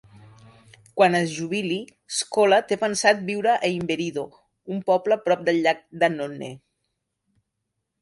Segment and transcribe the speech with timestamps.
[0.99, 1.77] Quan es jubili,
[2.21, 4.27] Scola té pensat viure a Imberido,
[4.77, 6.55] un poble prop del Llac d'Annone.